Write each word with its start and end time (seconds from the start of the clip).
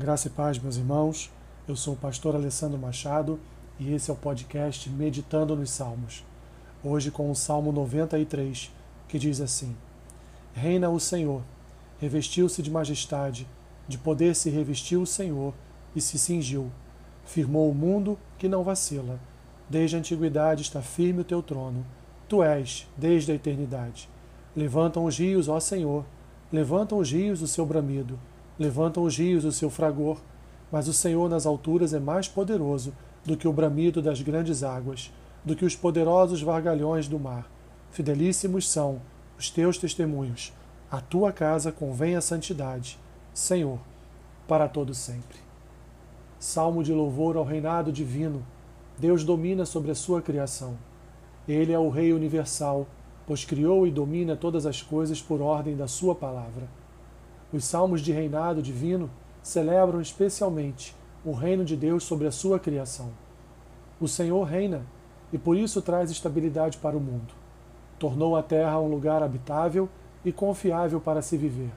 Graça 0.00 0.28
e 0.28 0.30
paz, 0.30 0.58
meus 0.58 0.78
irmãos. 0.78 1.30
Eu 1.68 1.76
sou 1.76 1.92
o 1.92 1.96
pastor 1.96 2.34
Alessandro 2.34 2.78
Machado 2.78 3.38
e 3.78 3.92
esse 3.92 4.10
é 4.10 4.14
o 4.14 4.16
podcast 4.16 4.88
Meditando 4.88 5.54
nos 5.54 5.70
Salmos. 5.72 6.24
Hoje 6.82 7.10
com 7.10 7.30
o 7.30 7.36
Salmo 7.36 7.70
93, 7.70 8.72
que 9.06 9.18
diz 9.18 9.42
assim: 9.42 9.76
Reina 10.54 10.88
o 10.88 10.98
Senhor, 10.98 11.42
revestiu-se 11.98 12.62
de 12.62 12.70
majestade, 12.70 13.46
de 13.86 13.98
poder 13.98 14.34
se 14.34 14.48
revestiu 14.48 15.02
o 15.02 15.06
Senhor 15.06 15.52
e 15.94 16.00
se 16.00 16.18
cingiu. 16.18 16.70
Firmou 17.26 17.70
o 17.70 17.74
mundo 17.74 18.18
que 18.38 18.48
não 18.48 18.64
vacila. 18.64 19.20
Desde 19.68 19.96
a 19.96 19.98
antiguidade 19.98 20.62
está 20.62 20.80
firme 20.80 21.20
o 21.20 21.24
teu 21.24 21.42
trono. 21.42 21.84
Tu 22.26 22.42
és, 22.42 22.88
desde 22.96 23.32
a 23.32 23.34
eternidade. 23.34 24.08
Levantam 24.56 25.04
os 25.04 25.18
rios, 25.18 25.46
ó 25.46 25.60
Senhor, 25.60 26.06
levantam 26.50 26.96
os 26.96 27.12
rios 27.12 27.42
o 27.42 27.46
seu 27.46 27.66
bramido 27.66 28.18
levantam 28.60 29.04
os 29.04 29.16
rios 29.16 29.46
o 29.46 29.50
seu 29.50 29.70
fragor, 29.70 30.18
mas 30.70 30.86
o 30.86 30.92
Senhor 30.92 31.30
nas 31.30 31.46
alturas 31.46 31.94
é 31.94 31.98
mais 31.98 32.28
poderoso 32.28 32.92
do 33.24 33.34
que 33.34 33.48
o 33.48 33.52
bramido 33.52 34.02
das 34.02 34.20
grandes 34.20 34.62
águas, 34.62 35.10
do 35.42 35.56
que 35.56 35.64
os 35.64 35.74
poderosos 35.74 36.42
vargalhões 36.42 37.08
do 37.08 37.18
mar. 37.18 37.50
Fidelíssimos 37.90 38.70
são 38.70 39.00
os 39.38 39.48
teus 39.48 39.78
testemunhos. 39.78 40.52
A 40.90 41.00
tua 41.00 41.32
casa 41.32 41.72
convém 41.72 42.16
a 42.16 42.20
santidade, 42.20 42.98
Senhor, 43.32 43.78
para 44.46 44.68
todo 44.68 44.92
sempre. 44.92 45.38
Salmo 46.38 46.84
de 46.84 46.92
louvor 46.92 47.38
ao 47.38 47.44
reinado 47.44 47.90
divino. 47.90 48.44
Deus 48.98 49.24
domina 49.24 49.64
sobre 49.64 49.90
a 49.90 49.94
sua 49.94 50.20
criação. 50.20 50.76
Ele 51.48 51.72
é 51.72 51.78
o 51.78 51.88
Rei 51.88 52.12
universal, 52.12 52.86
pois 53.26 53.42
criou 53.42 53.86
e 53.86 53.90
domina 53.90 54.36
todas 54.36 54.66
as 54.66 54.82
coisas 54.82 55.22
por 55.22 55.40
ordem 55.40 55.74
da 55.74 55.88
sua 55.88 56.14
palavra. 56.14 56.79
Os 57.52 57.64
salmos 57.64 58.00
de 58.00 58.12
reinado 58.12 58.62
divino 58.62 59.10
celebram 59.42 60.00
especialmente 60.00 60.94
o 61.24 61.32
reino 61.32 61.64
de 61.64 61.76
Deus 61.76 62.04
sobre 62.04 62.26
a 62.26 62.32
sua 62.32 62.58
criação. 62.58 63.10
O 64.00 64.06
Senhor 64.06 64.44
reina 64.44 64.86
e 65.32 65.38
por 65.38 65.56
isso 65.56 65.82
traz 65.82 66.10
estabilidade 66.10 66.78
para 66.78 66.96
o 66.96 67.00
mundo. 67.00 67.34
Tornou 67.98 68.36
a 68.36 68.42
terra 68.42 68.80
um 68.80 68.88
lugar 68.88 69.22
habitável 69.22 69.88
e 70.24 70.32
confiável 70.32 71.00
para 71.00 71.22
se 71.22 71.36
viver. 71.36 71.72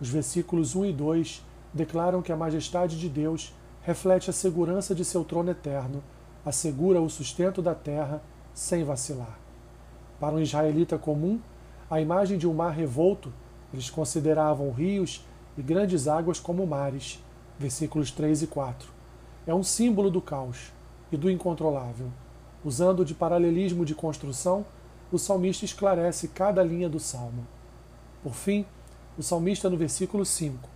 Os 0.00 0.08
versículos 0.08 0.76
1 0.76 0.86
e 0.86 0.92
2 0.92 1.44
declaram 1.72 2.22
que 2.22 2.32
a 2.32 2.36
majestade 2.36 2.98
de 2.98 3.08
Deus 3.08 3.54
reflete 3.82 4.30
a 4.30 4.32
segurança 4.32 4.94
de 4.94 5.04
seu 5.04 5.24
trono 5.24 5.50
eterno, 5.50 6.02
assegura 6.44 7.00
o 7.00 7.10
sustento 7.10 7.60
da 7.62 7.74
terra 7.74 8.22
sem 8.52 8.84
vacilar. 8.84 9.38
Para 10.20 10.34
um 10.34 10.40
israelita 10.40 10.98
comum, 10.98 11.40
a 11.90 12.00
imagem 12.00 12.38
de 12.38 12.46
um 12.46 12.54
mar 12.54 12.70
revolto 12.70 13.32
eles 13.72 13.90
consideravam 13.90 14.70
rios 14.70 15.24
e 15.56 15.62
grandes 15.62 16.08
águas 16.08 16.40
como 16.40 16.66
mares. 16.66 17.22
Versículos 17.58 18.10
3 18.10 18.42
e 18.42 18.46
4. 18.46 18.88
É 19.46 19.54
um 19.54 19.64
símbolo 19.64 20.10
do 20.10 20.20
caos 20.20 20.72
e 21.10 21.16
do 21.16 21.30
incontrolável. 21.30 22.08
Usando 22.64 23.04
de 23.04 23.14
paralelismo 23.14 23.84
de 23.84 23.94
construção, 23.94 24.64
o 25.10 25.18
salmista 25.18 25.64
esclarece 25.64 26.28
cada 26.28 26.62
linha 26.62 26.88
do 26.88 27.00
salmo. 27.00 27.46
Por 28.22 28.34
fim, 28.34 28.64
o 29.16 29.22
salmista, 29.22 29.68
no 29.68 29.76
versículo 29.76 30.24
5, 30.24 30.68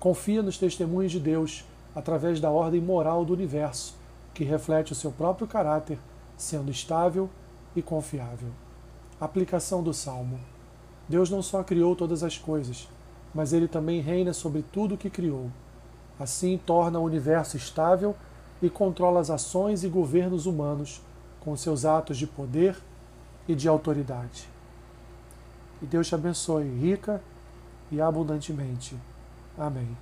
confia 0.00 0.42
nos 0.42 0.58
testemunhos 0.58 1.12
de 1.12 1.20
Deus 1.20 1.64
através 1.94 2.40
da 2.40 2.50
ordem 2.50 2.80
moral 2.80 3.24
do 3.24 3.32
universo, 3.32 3.94
que 4.32 4.42
reflete 4.42 4.92
o 4.92 4.96
seu 4.96 5.12
próprio 5.12 5.46
caráter, 5.46 5.98
sendo 6.36 6.70
estável 6.70 7.30
e 7.76 7.82
confiável. 7.82 8.48
Aplicação 9.20 9.82
do 9.82 9.94
salmo. 9.94 10.53
Deus 11.08 11.30
não 11.30 11.42
só 11.42 11.62
criou 11.62 11.94
todas 11.94 12.22
as 12.22 12.38
coisas, 12.38 12.88
mas 13.34 13.52
ele 13.52 13.68
também 13.68 14.00
reina 14.00 14.32
sobre 14.32 14.62
tudo 14.62 14.94
o 14.94 14.98
que 14.98 15.10
criou. 15.10 15.50
Assim, 16.18 16.58
torna 16.64 16.98
o 16.98 17.04
universo 17.04 17.56
estável 17.56 18.14
e 18.62 18.70
controla 18.70 19.20
as 19.20 19.30
ações 19.30 19.84
e 19.84 19.88
governos 19.88 20.46
humanos 20.46 21.02
com 21.40 21.56
seus 21.56 21.84
atos 21.84 22.16
de 22.16 22.26
poder 22.26 22.76
e 23.46 23.54
de 23.54 23.68
autoridade. 23.68 24.48
E 25.82 25.86
Deus 25.86 26.08
te 26.08 26.14
abençoe 26.14 26.64
rica 26.64 27.20
e 27.90 28.00
abundantemente. 28.00 28.96
Amém. 29.58 29.96